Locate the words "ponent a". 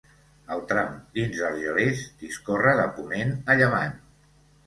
2.97-3.59